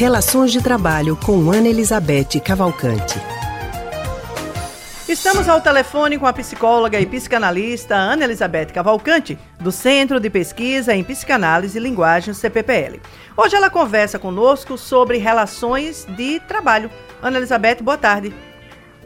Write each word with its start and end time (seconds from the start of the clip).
Relações 0.00 0.50
de 0.50 0.62
Trabalho 0.62 1.14
com 1.14 1.50
Ana 1.50 1.68
Elizabeth 1.68 2.40
Cavalcante. 2.42 3.20
Estamos 5.06 5.46
ao 5.46 5.60
telefone 5.60 6.16
com 6.16 6.26
a 6.26 6.32
psicóloga 6.32 6.98
e 6.98 7.04
psicanalista 7.04 7.96
Ana 7.96 8.24
Elizabeth 8.24 8.68
Cavalcante, 8.72 9.38
do 9.60 9.70
Centro 9.70 10.18
de 10.18 10.30
Pesquisa 10.30 10.94
em 10.94 11.04
Psicanálise 11.04 11.76
e 11.76 11.82
Linguagem 11.82 12.32
CPPL. 12.32 12.98
Hoje 13.36 13.56
ela 13.56 13.68
conversa 13.68 14.18
conosco 14.18 14.78
sobre 14.78 15.18
relações 15.18 16.06
de 16.16 16.40
trabalho. 16.40 16.90
Ana 17.22 17.36
Elizabeth, 17.36 17.82
boa 17.82 17.98
tarde. 17.98 18.32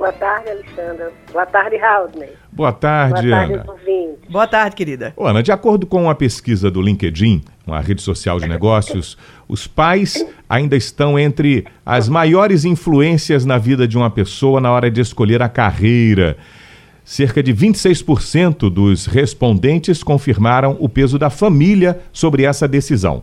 Boa 0.05 0.13
tarde, 0.13 0.51
Alexandra. 0.51 1.13
Boa 1.33 1.47
tarde, 1.47 1.77
Raudney. 1.79 2.29
Boa 2.53 2.73
tarde, 2.75 3.23
Boa 3.23 3.39
tarde, 3.39 3.55
Ana. 3.55 3.65
ouvintes. 3.67 4.31
Boa 4.31 4.47
tarde, 4.47 4.77
querida. 4.77 5.15
Ô, 5.17 5.27
Ana, 5.27 5.43
de 5.43 5.51
acordo 5.51 5.87
com 5.87 6.11
a 6.11 6.15
pesquisa 6.15 6.71
do 6.71 6.83
LinkedIn, 6.83 7.43
uma 7.67 7.81
rede 7.81 8.03
social 8.03 8.39
de 8.39 8.47
negócios, 8.47 9.17
os 9.49 9.67
pais 9.67 10.23
ainda 10.47 10.77
estão 10.77 11.19
entre 11.19 11.67
as 11.87 12.07
maiores 12.07 12.67
influências 12.67 13.47
na 13.47 13.57
vida 13.57 13.89
de 13.89 13.97
uma 13.97 14.11
pessoa 14.11 14.61
na 14.61 14.71
hora 14.71 14.91
de 14.91 15.01
escolher 15.01 15.41
a 15.41 15.49
carreira. 15.49 16.37
Cerca 17.03 17.43
de 17.43 17.55
26% 17.55 18.69
dos 18.69 19.07
respondentes 19.07 20.03
confirmaram 20.03 20.77
o 20.81 20.87
peso 20.87 21.19
da 21.19 21.31
família 21.31 21.99
sobre 22.13 22.45
essa 22.45 22.69
decisão. 22.69 23.23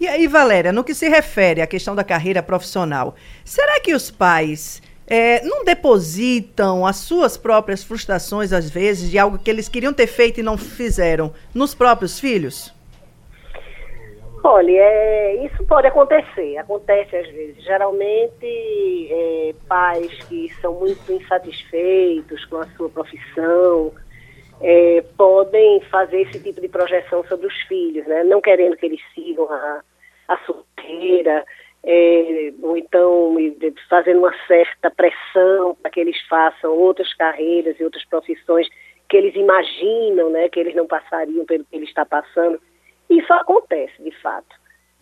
E 0.00 0.08
aí, 0.08 0.26
Valéria, 0.26 0.72
no 0.72 0.82
que 0.82 0.92
se 0.92 1.08
refere 1.08 1.62
à 1.62 1.68
questão 1.68 1.94
da 1.94 2.02
carreira 2.02 2.42
profissional, 2.42 3.14
será 3.44 3.78
que 3.78 3.94
os 3.94 4.10
pais 4.10 4.82
é, 5.06 5.44
não 5.44 5.64
depositam 5.64 6.86
as 6.86 6.96
suas 6.96 7.36
próprias 7.36 7.84
frustrações, 7.84 8.52
às 8.52 8.70
vezes, 8.70 9.10
de 9.10 9.18
algo 9.18 9.38
que 9.38 9.50
eles 9.50 9.68
queriam 9.68 9.92
ter 9.92 10.06
feito 10.06 10.40
e 10.40 10.42
não 10.42 10.56
fizeram, 10.56 11.32
nos 11.54 11.74
próprios 11.74 12.18
filhos? 12.18 12.72
Olha, 14.42 14.70
é, 14.70 15.46
isso 15.46 15.64
pode 15.64 15.86
acontecer, 15.86 16.58
acontece 16.58 17.16
às 17.16 17.26
vezes. 17.28 17.64
Geralmente, 17.64 19.08
é, 19.10 19.54
pais 19.66 20.12
que 20.28 20.52
são 20.60 20.74
muito 20.74 21.10
insatisfeitos 21.10 22.44
com 22.44 22.58
a 22.58 22.66
sua 22.76 22.90
profissão 22.90 23.92
é, 24.60 25.02
podem 25.16 25.80
fazer 25.90 26.22
esse 26.22 26.40
tipo 26.40 26.60
de 26.60 26.68
projeção 26.68 27.24
sobre 27.24 27.46
os 27.46 27.54
filhos, 27.62 28.06
né? 28.06 28.22
não 28.24 28.40
querendo 28.40 28.76
que 28.76 28.86
eles 28.86 29.00
sigam 29.14 29.50
a, 29.50 29.80
a 30.28 30.36
sua 30.44 30.62
carreira, 30.76 31.44
é, 31.86 32.52
ou 32.62 32.76
então 32.76 33.36
fazendo 33.88 34.20
uma 34.20 34.34
certa 34.46 34.90
pressão 34.90 35.76
para 35.80 35.90
que 35.90 36.00
eles 36.00 36.18
façam 36.28 36.72
outras 36.72 37.12
carreiras 37.14 37.78
e 37.78 37.84
outras 37.84 38.04
profissões 38.06 38.68
que 39.08 39.16
eles 39.16 39.34
imaginam 39.34 40.30
né, 40.30 40.48
que 40.48 40.58
eles 40.58 40.74
não 40.74 40.86
passariam 40.86 41.44
pelo 41.44 41.64
que 41.64 41.76
ele 41.76 41.84
está 41.84 42.06
passando. 42.06 42.58
Isso 43.10 43.32
acontece, 43.32 44.02
de 44.02 44.10
fato. 44.22 44.56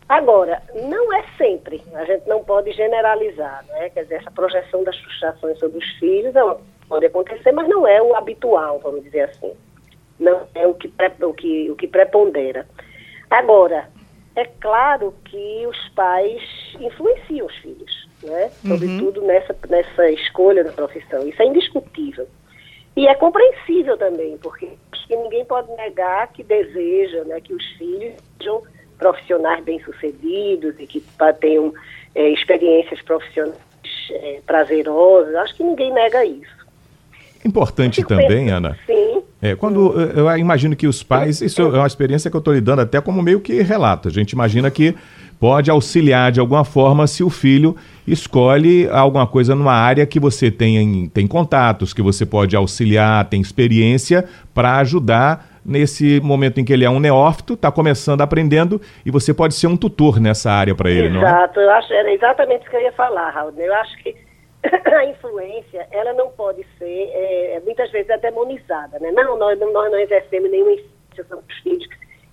Agora, 0.09 0.61
não 0.75 1.13
é 1.13 1.23
sempre, 1.37 1.81
a 1.95 2.03
gente 2.03 2.27
não 2.27 2.43
pode 2.43 2.71
generalizar, 2.73 3.65
né? 3.67 3.89
quer 3.89 4.03
dizer, 4.03 4.15
essa 4.15 4.31
projeção 4.31 4.83
das 4.83 4.97
frustrações 4.97 5.57
sobre 5.57 5.77
os 5.77 5.89
filhos 5.97 6.35
é 6.35 6.41
pode 6.89 7.05
acontecer, 7.05 7.53
mas 7.53 7.69
não 7.69 7.87
é 7.87 8.01
o 8.01 8.13
habitual, 8.13 8.79
vamos 8.79 9.03
dizer 9.03 9.21
assim. 9.21 9.53
Não 10.19 10.45
é 10.53 10.67
o 10.67 10.73
que, 10.73 10.91
o 11.21 11.33
que, 11.33 11.71
o 11.71 11.75
que 11.75 11.87
prepondera. 11.87 12.67
Agora, 13.29 13.87
é 14.35 14.45
claro 14.45 15.13
que 15.25 15.67
os 15.67 15.89
pais 15.89 16.41
influenciam 16.79 17.45
os 17.45 17.55
filhos, 17.57 18.07
né? 18.23 18.49
sobretudo 18.65 19.21
uhum. 19.21 19.27
nessa, 19.27 19.55
nessa 19.69 20.09
escolha 20.09 20.63
da 20.63 20.71
profissão, 20.71 21.27
isso 21.27 21.41
é 21.41 21.45
indiscutível. 21.45 22.27
E 22.95 23.07
é 23.07 23.15
compreensível 23.15 23.97
também, 23.97 24.37
porque 24.37 24.69
acho 24.91 25.07
que 25.07 25.15
ninguém 25.15 25.43
pode 25.45 25.71
negar 25.73 26.31
que 26.31 26.43
deseja 26.43 27.23
né, 27.23 27.41
que 27.41 27.53
os 27.53 27.65
filhos 27.77 28.13
sejam 28.37 28.61
profissionais 28.97 29.63
bem-sucedidos 29.63 30.75
e 30.79 30.85
que 30.85 31.03
tenham 31.39 31.73
é, 32.13 32.29
experiências 32.29 33.01
profissionais 33.01 33.57
é, 34.11 34.41
prazerosas. 34.45 35.33
Acho 35.35 35.55
que 35.55 35.63
ninguém 35.63 35.91
nega 35.91 36.23
isso. 36.23 36.63
Importante 37.43 38.03
também, 38.05 38.45
pensando, 38.45 38.55
Ana. 38.55 38.79
Sim. 38.85 39.02
É, 39.43 39.57
quando 39.57 39.91
eu 40.15 40.37
imagino 40.37 40.73
que 40.73 40.87
os 40.87 41.03
pais, 41.03 41.41
isso 41.41 41.61
é 41.61 41.65
uma 41.65 41.85
experiência 41.85 42.31
que 42.31 42.37
eu 42.37 42.39
estou 42.39 42.53
lidando 42.53 42.81
até 42.81 43.01
como 43.01 43.21
meio 43.21 43.41
que 43.41 43.61
relato. 43.61 44.07
A 44.07 44.11
gente 44.11 44.31
imagina 44.31 44.71
que 44.71 44.95
pode 45.37 45.69
auxiliar 45.69 46.31
de 46.31 46.39
alguma 46.39 46.63
forma 46.63 47.05
se 47.07 47.25
o 47.25 47.29
filho 47.29 47.75
escolhe 48.07 48.87
alguma 48.89 49.27
coisa 49.27 49.53
numa 49.53 49.73
área 49.73 50.05
que 50.05 50.17
você 50.17 50.49
tem, 50.49 51.09
tem 51.09 51.27
contatos, 51.27 51.93
que 51.93 52.01
você 52.01 52.25
pode 52.25 52.55
auxiliar, 52.55 53.25
tem 53.25 53.41
experiência 53.41 54.23
para 54.53 54.77
ajudar 54.77 55.45
nesse 55.65 56.21
momento 56.21 56.61
em 56.61 56.63
que 56.63 56.71
ele 56.71 56.85
é 56.85 56.89
um 56.89 56.99
neófito, 56.99 57.55
está 57.55 57.69
começando 57.69 58.21
aprendendo 58.21 58.79
e 59.05 59.11
você 59.11 59.33
pode 59.33 59.55
ser 59.55 59.67
um 59.67 59.75
tutor 59.75 60.21
nessa 60.21 60.53
área 60.53 60.73
para 60.73 60.89
ele, 60.89 61.07
Exato, 61.07 61.19
não 61.19 61.21
é? 61.21 61.29
Exato, 61.29 61.59
eu 61.59 61.71
acho, 61.71 61.93
era 61.93 62.13
exatamente 62.13 62.61
isso 62.61 62.69
que 62.69 62.77
eu 62.77 62.81
ia 62.81 62.93
falar, 62.93 63.29
Raul. 63.31 63.53
Eu 63.57 63.73
acho 63.75 63.97
que 64.01 64.15
a 65.43 65.47
influência, 65.47 65.87
ela 65.91 66.13
não 66.13 66.29
pode 66.31 66.65
ser, 66.77 67.09
é, 67.13 67.61
muitas 67.63 67.91
vezes, 67.91 68.09
é 68.09 68.17
demonizada, 68.17 68.99
né? 68.99 69.11
Não, 69.11 69.37
nós, 69.37 69.59
nós 69.59 69.91
não 69.91 69.99
exercemos 69.99 70.49
nenhuma 70.49 70.73
influência 70.73 71.23
sobre 71.27 71.45
os 71.47 71.59
filhos. 71.59 71.87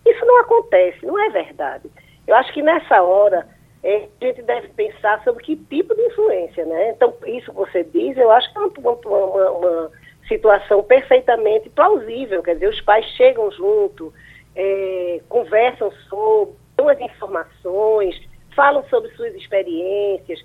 Isso 0.07 0.25
não 0.25 0.41
acontece, 0.41 1.05
não 1.05 1.19
é 1.19 1.29
verdade. 1.31 1.91
Eu 2.27 2.35
acho 2.37 2.53
que 2.53 2.63
nessa 2.63 3.03
hora 3.03 3.47
é, 3.83 4.09
a 4.21 4.25
gente 4.25 4.43
deve 4.43 4.69
pensar 4.69 5.23
sobre 5.25 5.43
que 5.45 5.57
tipo 5.57 5.95
de 5.95 6.03
influência, 6.03 6.65
né? 6.65 6.91
Então, 6.91 7.15
isso 7.27 7.51
que 7.51 7.57
você 7.57 7.85
diz, 7.85 8.17
eu 8.17 8.31
acho 8.31 8.51
que 8.53 8.59
é 8.59 8.61
uma, 8.61 8.93
uma, 8.93 9.51
uma 9.51 9.91
situação 10.29 10.83
perfeitamente 10.83 11.69
plausível, 11.71 12.43
quer 12.43 12.55
dizer, 12.55 12.69
os 12.69 12.81
pais 12.83 13.05
chegam 13.17 13.51
junto, 13.51 14.13
é, 14.55 15.21
conversam 15.29 15.91
sobre, 16.09 16.55
dão 16.77 16.89
as 16.89 17.01
informações, 17.01 18.21
falam 18.55 18.85
sobre 18.89 19.11
suas 19.13 19.35
experiências, 19.35 20.45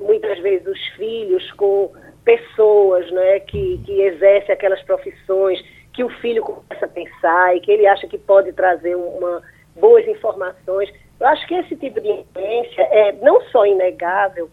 muitas 0.00 0.38
vezes 0.40 0.66
os 0.66 0.86
filhos 0.96 1.50
com 1.52 1.92
pessoas 2.24 3.10
né, 3.10 3.40
que, 3.40 3.78
que 3.84 4.00
exercem 4.02 4.52
aquelas 4.54 4.82
profissões 4.82 5.62
que 5.92 6.04
o 6.04 6.08
filho 6.20 6.42
começa 6.42 6.84
a 6.84 6.88
pensar 6.88 7.56
e 7.56 7.60
que 7.60 7.72
ele 7.72 7.86
acha 7.86 8.06
que 8.06 8.18
pode 8.18 8.52
trazer 8.52 8.94
uma, 8.94 9.42
boas 9.74 10.06
informações. 10.06 10.90
Eu 11.18 11.26
acho 11.26 11.46
que 11.46 11.54
esse 11.54 11.74
tipo 11.76 12.00
de 12.00 12.08
influência 12.08 12.82
é 12.82 13.12
não 13.12 13.40
só 13.50 13.66
inegável, 13.66 14.48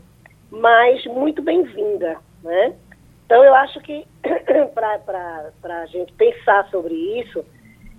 mas 0.49 1.05
muito 1.05 1.41
bem-vinda. 1.41 2.17
Né? 2.43 2.73
Então, 3.25 3.43
eu 3.43 3.53
acho 3.55 3.79
que 3.81 4.05
para 4.73 5.81
a 5.81 5.85
gente 5.87 6.13
pensar 6.13 6.67
sobre 6.69 6.93
isso, 6.93 7.45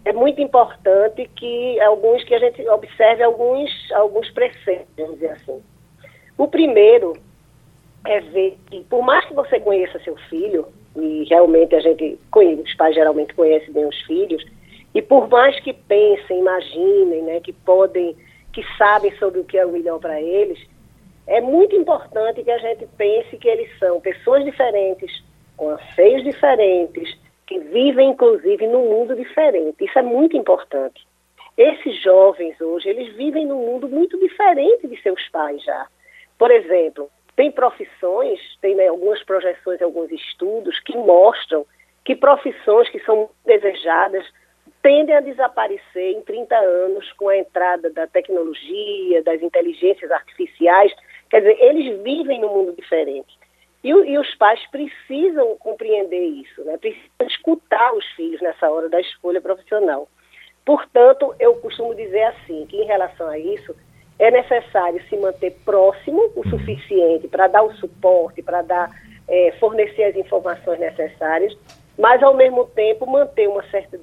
é 0.04 0.12
muito 0.12 0.40
importante 0.40 1.28
que 1.36 1.80
alguns 1.80 2.22
que 2.24 2.34
a 2.34 2.38
gente 2.38 2.66
observe 2.68 3.22
alguns, 3.22 3.70
alguns 3.92 4.30
preceitos, 4.30 4.86
vamos 4.96 5.14
dizer 5.14 5.30
assim. 5.30 5.62
O 6.38 6.48
primeiro 6.48 7.14
é 8.06 8.20
ver 8.20 8.58
que, 8.70 8.84
por 8.84 9.02
mais 9.02 9.24
que 9.26 9.34
você 9.34 9.58
conheça 9.58 9.98
seu 10.00 10.16
filho, 10.28 10.66
e 10.94 11.24
realmente 11.24 11.74
a 11.74 11.80
gente 11.80 12.18
os 12.34 12.74
pais 12.74 12.94
geralmente 12.94 13.34
conhecem 13.34 13.72
bem 13.72 13.86
os 13.86 14.00
filhos, 14.02 14.44
e 14.94 15.02
por 15.02 15.28
mais 15.28 15.58
que 15.60 15.72
pensem, 15.72 16.40
imaginem, 16.40 17.22
né, 17.22 17.40
que 17.40 17.52
podem, 17.52 18.16
que 18.52 18.62
sabem 18.78 19.14
sobre 19.18 19.40
o 19.40 19.44
que 19.44 19.58
é 19.58 19.66
o 19.66 19.72
melhor 19.72 19.98
para 19.98 20.20
eles, 20.20 20.58
é 21.26 21.40
muito 21.40 21.74
importante 21.74 22.42
que 22.42 22.50
a 22.50 22.58
gente 22.58 22.86
pense 22.96 23.36
que 23.36 23.48
eles 23.48 23.68
são 23.78 24.00
pessoas 24.00 24.44
diferentes, 24.44 25.24
com 25.56 25.70
anseios 25.70 26.22
diferentes, 26.22 27.18
que 27.46 27.58
vivem 27.58 28.10
inclusive 28.10 28.66
num 28.66 28.88
mundo 28.90 29.14
diferente. 29.16 29.84
Isso 29.84 29.98
é 29.98 30.02
muito 30.02 30.36
importante. 30.36 31.06
Esses 31.56 32.02
jovens 32.02 32.60
hoje, 32.60 32.88
eles 32.88 33.14
vivem 33.14 33.46
num 33.46 33.66
mundo 33.66 33.88
muito 33.88 34.18
diferente 34.18 34.86
de 34.86 35.00
seus 35.02 35.26
pais 35.28 35.62
já. 35.64 35.86
Por 36.38 36.50
exemplo, 36.50 37.10
tem 37.34 37.50
profissões, 37.50 38.40
tem 38.60 38.74
né, 38.74 38.88
algumas 38.88 39.22
projeções, 39.22 39.80
alguns 39.80 40.10
estudos 40.10 40.78
que 40.80 40.96
mostram 40.96 41.66
que 42.04 42.14
profissões 42.14 42.88
que 42.88 43.00
são 43.00 43.28
desejadas 43.44 44.24
tendem 44.82 45.16
a 45.16 45.20
desaparecer 45.20 46.12
em 46.12 46.22
30 46.22 46.54
anos 46.56 47.12
com 47.14 47.28
a 47.28 47.36
entrada 47.36 47.90
da 47.90 48.06
tecnologia, 48.06 49.22
das 49.22 49.42
inteligências 49.42 50.10
artificiais. 50.10 50.92
Quer 51.28 51.40
dizer, 51.40 51.58
eles 51.60 52.00
vivem 52.02 52.40
num 52.40 52.54
mundo 52.54 52.72
diferente. 52.72 53.36
E, 53.82 53.88
e 53.88 54.18
os 54.18 54.34
pais 54.36 54.60
precisam 54.70 55.56
compreender 55.58 56.24
isso, 56.24 56.64
né? 56.64 56.78
precisam 56.78 57.26
escutar 57.26 57.92
os 57.94 58.06
filhos 58.12 58.40
nessa 58.40 58.70
hora 58.70 58.88
da 58.88 59.00
escolha 59.00 59.40
profissional. 59.40 60.08
Portanto, 60.64 61.34
eu 61.38 61.54
costumo 61.56 61.94
dizer 61.94 62.22
assim, 62.24 62.66
que 62.66 62.76
em 62.76 62.86
relação 62.86 63.28
a 63.28 63.38
isso, 63.38 63.74
é 64.18 64.30
necessário 64.30 65.02
se 65.08 65.16
manter 65.16 65.56
próximo 65.64 66.30
o 66.34 66.40
uhum. 66.40 66.50
suficiente 66.50 67.28
para 67.28 67.48
dar 67.48 67.62
o 67.62 67.74
suporte, 67.74 68.42
para 68.42 68.62
dar 68.62 68.90
é, 69.28 69.52
fornecer 69.58 70.04
as 70.04 70.16
informações 70.16 70.78
necessárias, 70.78 71.56
mas 71.98 72.22
ao 72.22 72.34
mesmo 72.34 72.66
tempo 72.66 73.06
manter 73.10 73.48
uma 73.48 73.62
certa 73.70 73.98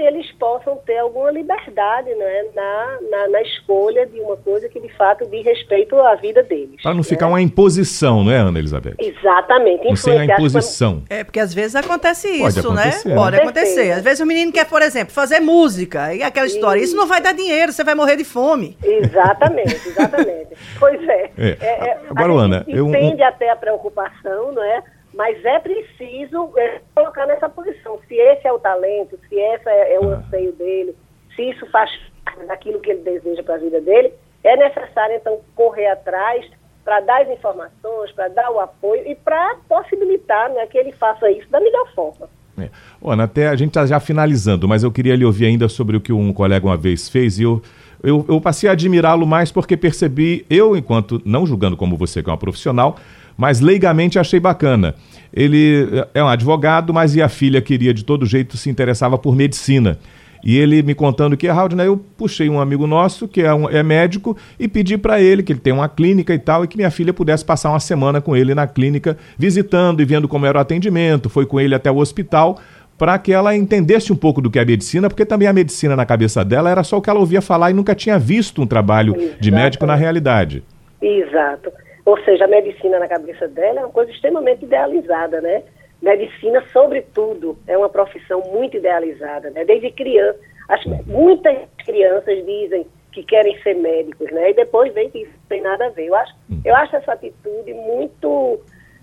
eles 0.00 0.30
possam 0.32 0.76
ter 0.86 0.98
alguma 0.98 1.30
liberdade 1.30 2.14
né, 2.14 2.44
na, 2.54 2.98
na, 3.10 3.28
na, 3.28 3.42
escolha 3.42 4.06
de 4.06 4.20
uma 4.20 4.36
coisa 4.36 4.68
que 4.68 4.80
de 4.80 4.88
fato 4.96 5.26
diz 5.26 5.44
respeito 5.44 5.96
à 5.96 6.14
vida 6.14 6.42
deles. 6.42 6.82
Para 6.82 6.92
não 6.92 6.98
né? 6.98 7.04
ficar 7.04 7.26
uma 7.26 7.40
imposição, 7.40 8.24
não 8.24 8.32
é, 8.32 8.36
Ana 8.36 8.58
Elizabeth? 8.58 8.94
Exatamente. 8.98 9.84
Não 9.84 9.96
ser 9.96 10.18
a 10.18 10.24
imposição. 10.24 11.02
É, 11.08 11.24
porque 11.24 11.40
às 11.40 11.52
vezes 11.52 11.76
acontece 11.76 12.28
isso, 12.28 12.62
Pode 12.62 12.76
né? 12.76 12.82
acontecer. 12.82 13.14
Pode 13.14 13.36
Com 13.36 13.42
acontecer. 13.42 13.92
Às 13.92 14.02
vezes 14.02 14.20
o 14.20 14.26
menino 14.26 14.52
quer, 14.52 14.66
por 14.66 14.82
exemplo, 14.82 15.12
fazer 15.12 15.40
música 15.40 16.14
e 16.14 16.22
aquela 16.22 16.46
história. 16.46 16.80
Isso 16.80 16.96
não 16.96 17.06
vai 17.06 17.20
dar 17.20 17.32
dinheiro, 17.32 17.72
você 17.72 17.84
vai 17.84 17.94
morrer 17.94 18.16
de 18.16 18.24
fome. 18.24 18.76
Exatamente, 18.82 19.74
exatamente. 19.88 20.48
pois 20.78 21.00
é. 21.08 21.30
É. 21.38 21.92
a 22.08 22.10
Agora, 22.10 22.32
gente 22.32 22.40
Ana, 22.42 22.64
eu- 22.68 22.86
entende 22.88 23.22
até 23.22 23.50
a 23.50 23.56
preocupação, 23.56 24.52
não 24.52 24.62
é? 24.62 24.82
Mas 25.20 25.44
é 25.44 25.58
preciso 25.58 26.50
é, 26.56 26.80
colocar 26.94 27.26
nessa 27.26 27.46
posição. 27.46 27.98
Se 28.08 28.14
esse 28.14 28.46
é 28.46 28.52
o 28.54 28.58
talento, 28.58 29.18
se 29.28 29.34
esse 29.34 29.68
é, 29.68 29.96
é 29.96 30.00
o 30.00 30.14
Ah. 30.14 30.16
anseio 30.16 30.50
dele, 30.52 30.96
se 31.36 31.42
isso 31.42 31.66
faz 31.66 31.90
parte 32.24 32.46
daquilo 32.46 32.80
que 32.80 32.90
ele 32.90 33.02
deseja 33.02 33.42
para 33.42 33.56
a 33.56 33.58
vida 33.58 33.82
dele, 33.82 34.14
é 34.42 34.56
necessário, 34.56 35.16
então, 35.16 35.38
correr 35.54 35.88
atrás 35.88 36.46
para 36.82 37.00
dar 37.00 37.20
as 37.20 37.28
informações, 37.28 38.10
para 38.12 38.28
dar 38.28 38.50
o 38.50 38.60
apoio 38.60 39.06
e 39.06 39.14
para 39.14 39.56
possibilitar 39.68 40.48
né, 40.54 40.66
que 40.66 40.78
ele 40.78 40.92
faça 40.92 41.30
isso 41.30 41.50
da 41.50 41.60
melhor 41.60 41.92
forma. 41.94 42.26
É. 42.58 42.70
Ana, 43.04 43.24
até 43.24 43.48
a 43.48 43.56
gente 43.56 43.68
está 43.68 43.84
já 43.84 44.00
finalizando, 44.00 44.66
mas 44.66 44.82
eu 44.82 44.90
queria 44.90 45.14
lhe 45.14 45.26
ouvir 45.26 45.44
ainda 45.44 45.68
sobre 45.68 45.98
o 45.98 46.00
que 46.00 46.14
um 46.14 46.32
colega 46.32 46.64
uma 46.64 46.78
vez 46.78 47.10
fez 47.10 47.38
e 47.38 47.42
eu, 47.42 47.60
eu, 48.02 48.24
eu 48.26 48.40
passei 48.40 48.70
a 48.70 48.72
admirá-lo 48.72 49.26
mais 49.26 49.52
porque 49.52 49.76
percebi, 49.76 50.46
eu, 50.48 50.74
enquanto, 50.74 51.20
não 51.26 51.44
julgando 51.44 51.76
como 51.76 51.94
você, 51.94 52.22
que 52.22 52.30
é 52.30 52.32
uma 52.32 52.38
profissional, 52.38 52.96
mas 53.40 53.58
leigamente 53.58 54.18
achei 54.18 54.38
bacana. 54.38 54.94
Ele 55.32 55.86
é 56.12 56.22
um 56.22 56.28
advogado, 56.28 56.92
mas 56.92 57.16
e 57.16 57.22
a 57.22 57.28
filha 57.28 57.62
queria 57.62 57.94
de 57.94 58.04
todo 58.04 58.26
jeito, 58.26 58.58
se 58.58 58.68
interessava 58.68 59.16
por 59.16 59.34
medicina. 59.34 59.98
E 60.44 60.58
ele 60.58 60.82
me 60.82 60.94
contando 60.94 61.38
que, 61.38 61.48
Raul, 61.48 61.74
né, 61.74 61.86
eu 61.86 61.96
puxei 61.96 62.50
um 62.50 62.60
amigo 62.60 62.86
nosso, 62.86 63.26
que 63.26 63.40
é, 63.40 63.54
um, 63.54 63.66
é 63.68 63.82
médico, 63.82 64.36
e 64.58 64.68
pedi 64.68 64.98
para 64.98 65.22
ele, 65.22 65.42
que 65.42 65.52
ele 65.52 65.60
tem 65.60 65.72
uma 65.72 65.88
clínica 65.88 66.34
e 66.34 66.38
tal, 66.38 66.64
e 66.64 66.68
que 66.68 66.76
minha 66.76 66.90
filha 66.90 67.14
pudesse 67.14 67.42
passar 67.42 67.70
uma 67.70 67.80
semana 67.80 68.20
com 68.20 68.36
ele 68.36 68.54
na 68.54 68.66
clínica, 68.66 69.16
visitando 69.38 70.02
e 70.02 70.04
vendo 70.04 70.28
como 70.28 70.44
era 70.44 70.58
o 70.58 70.60
atendimento. 70.60 71.30
Foi 71.30 71.46
com 71.46 71.58
ele 71.58 71.74
até 71.74 71.90
o 71.90 71.96
hospital, 71.96 72.58
para 72.98 73.18
que 73.18 73.32
ela 73.32 73.56
entendesse 73.56 74.12
um 74.12 74.16
pouco 74.16 74.42
do 74.42 74.50
que 74.50 74.58
é 74.58 74.62
a 74.62 74.66
medicina, 74.66 75.08
porque 75.08 75.24
também 75.24 75.48
a 75.48 75.52
medicina 75.52 75.96
na 75.96 76.04
cabeça 76.04 76.44
dela 76.44 76.68
era 76.68 76.84
só 76.84 76.98
o 76.98 77.00
que 77.00 77.08
ela 77.08 77.20
ouvia 77.20 77.40
falar 77.40 77.70
e 77.70 77.74
nunca 77.74 77.94
tinha 77.94 78.18
visto 78.18 78.60
um 78.60 78.66
trabalho 78.66 79.14
de 79.14 79.20
Exatamente. 79.22 79.50
médico 79.50 79.86
na 79.86 79.94
realidade. 79.94 80.62
Exato. 81.00 81.70
Ou 82.04 82.18
seja, 82.24 82.44
a 82.44 82.48
medicina 82.48 82.98
na 82.98 83.08
cabeça 83.08 83.46
dela 83.48 83.80
é 83.80 83.84
uma 83.84 83.92
coisa 83.92 84.10
extremamente 84.10 84.64
idealizada, 84.64 85.40
né? 85.40 85.62
Medicina, 86.00 86.64
sobretudo, 86.72 87.58
é 87.66 87.76
uma 87.76 87.88
profissão 87.88 88.40
muito 88.50 88.76
idealizada, 88.76 89.50
né? 89.50 89.64
Desde 89.64 89.90
criança. 89.90 90.38
As, 90.68 90.84
muitas 91.06 91.56
crianças 91.84 92.44
dizem 92.46 92.86
que 93.12 93.22
querem 93.22 93.60
ser 93.62 93.74
médicos, 93.74 94.30
né? 94.30 94.50
E 94.50 94.54
depois 94.54 94.92
vem 94.94 95.10
que 95.10 95.18
isso 95.22 95.32
não 95.32 95.48
tem 95.48 95.60
nada 95.60 95.86
a 95.86 95.90
ver. 95.90 96.06
Eu 96.06 96.14
acho, 96.14 96.34
eu 96.64 96.74
acho 96.74 96.96
essa 96.96 97.12
atitude 97.12 97.74
muito, 97.74 98.60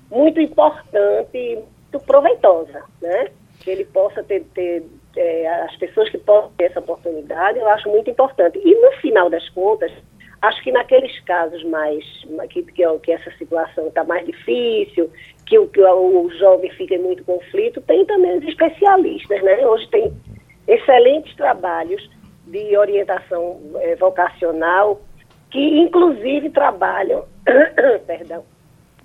muito 0.09 0.39
importante, 0.39 1.59
muito 1.93 2.05
proveitosa, 2.05 2.83
né? 3.01 3.27
Que 3.59 3.69
ele 3.69 3.85
possa 3.85 4.23
ter, 4.23 4.43
ter 4.53 4.83
é, 5.15 5.47
as 5.63 5.75
pessoas 5.75 6.09
que 6.09 6.17
possam 6.17 6.51
ter 6.57 6.65
essa 6.65 6.79
oportunidade, 6.79 7.59
eu 7.59 7.67
acho 7.67 7.89
muito 7.89 8.09
importante. 8.09 8.59
E 8.63 8.75
no 8.75 8.91
final 8.93 9.29
das 9.29 9.47
contas, 9.49 9.91
acho 10.41 10.61
que 10.63 10.71
naqueles 10.71 11.19
casos 11.21 11.63
mais 11.65 12.03
que, 12.49 12.63
que, 12.63 12.99
que 12.99 13.11
essa 13.11 13.31
situação 13.37 13.87
está 13.87 14.03
mais 14.03 14.25
difícil, 14.25 15.11
que, 15.45 15.57
o, 15.57 15.67
que 15.67 15.81
o, 15.81 16.29
jovem 16.37 16.69
fica 16.71 16.95
em 16.95 16.99
muito 16.99 17.23
conflito, 17.23 17.81
tem 17.81 18.05
também 18.05 18.37
os 18.37 18.45
especialistas, 18.45 19.41
né? 19.41 19.65
Hoje 19.65 19.87
tem 19.89 20.13
excelentes 20.67 21.35
trabalhos 21.35 22.09
de 22.45 22.77
orientação 22.77 23.59
eh, 23.75 23.95
vocacional 23.95 25.01
que 25.49 25.59
inclusive 25.59 26.49
trabalham, 26.49 27.25
perdão, 28.05 28.43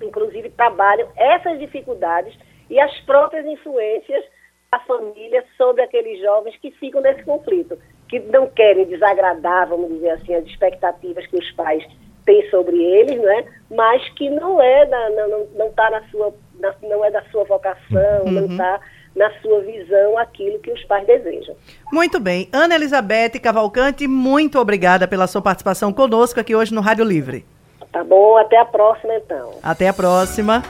inclusive 0.03 0.51
trabalham 0.51 1.09
essas 1.17 1.59
dificuldades 1.59 2.37
e 2.69 2.81
as 2.81 3.01
próprias 3.01 3.47
influências 3.47 4.25
da 4.71 4.81
família 4.81 5.45
sobre 5.57 5.83
aqueles 5.83 6.21
jovens 6.21 6.57
que 6.57 6.71
ficam 6.73 7.01
nesse 7.01 7.23
conflito, 7.23 7.79
que 8.13 8.21
não 8.31 8.47
querem 8.47 8.85
desagradar, 8.85 9.67
vamos 9.67 9.89
dizer 9.89 10.11
assim, 10.11 10.35
as 10.35 10.45
expectativas 10.45 11.27
que 11.29 11.37
os 11.39 11.51
pais 11.53 11.83
têm 12.27 12.47
sobre 12.51 12.77
eles, 12.77 13.19
né? 13.19 13.45
mas 13.71 14.07
que 14.11 14.29
não 14.29 14.61
é 14.61 14.85
da, 14.85 15.11
não, 15.11 15.47
não 15.57 15.73
tá 15.73 15.91
na 15.91 16.03
sua 16.11 16.35
na, 16.61 16.75
não 16.83 17.03
é 17.03 17.11
da 17.11 17.23
sua 17.33 17.43
vocação, 17.45 18.25
não 18.27 18.45
está 18.45 18.79
na 19.17 19.31
sua 19.41 19.63
visão 19.63 20.19
aquilo 20.19 20.59
que 20.59 20.71
os 20.71 20.85
pais 20.85 21.07
desejam. 21.07 21.57
Muito 21.91 22.21
bem. 22.21 22.49
Ana 22.53 22.75
Elizabeth 22.75 23.41
Cavalcante, 23.43 24.07
muito 24.07 24.59
obrigada 24.59 25.09
pela 25.09 25.27
sua 25.27 25.41
participação 25.41 25.91
conosco 25.91 26.39
aqui 26.39 26.55
hoje 26.55 26.75
no 26.75 26.83
Rádio 26.83 27.07
Livre. 27.07 27.47
Tá 27.91 28.05
bom? 28.05 28.37
Até 28.37 28.59
a 28.59 28.65
próxima, 28.65 29.15
então. 29.15 29.53
Até 29.63 29.89
a 29.89 29.93
próxima. 29.93 30.63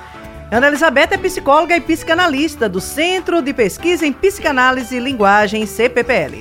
Ana 0.50 0.68
Elizabeth 0.68 1.08
é 1.12 1.18
psicóloga 1.18 1.76
e 1.76 1.80
psicanalista 1.80 2.68
do 2.68 2.80
Centro 2.80 3.42
de 3.42 3.52
Pesquisa 3.52 4.06
em 4.06 4.12
Psicanálise 4.12 4.96
e 4.96 5.00
Linguagem, 5.00 5.66
CPPL. 5.66 6.36